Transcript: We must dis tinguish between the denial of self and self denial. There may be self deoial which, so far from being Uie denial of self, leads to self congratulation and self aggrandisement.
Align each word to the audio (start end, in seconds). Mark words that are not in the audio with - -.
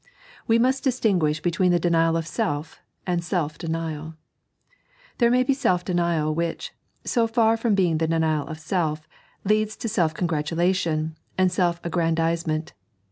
We 0.47 0.57
must 0.57 0.83
dis 0.83 0.99
tinguish 0.99 1.43
between 1.43 1.71
the 1.71 1.79
denial 1.79 2.17
of 2.17 2.25
self 2.25 2.81
and 3.05 3.23
self 3.23 3.59
denial. 3.59 4.15
There 5.19 5.29
may 5.29 5.43
be 5.43 5.53
self 5.53 5.85
deoial 5.85 6.33
which, 6.33 6.73
so 7.05 7.27
far 7.27 7.55
from 7.55 7.75
being 7.75 7.99
Uie 7.99 8.07
denial 8.09 8.47
of 8.47 8.57
self, 8.59 9.07
leads 9.45 9.75
to 9.75 9.87
self 9.87 10.15
congratulation 10.15 11.17
and 11.37 11.51
self 11.51 11.79
aggrandisement. 11.83 12.73